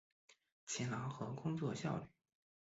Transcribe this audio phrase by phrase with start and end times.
[0.65, 2.05] 勤劳和工作效率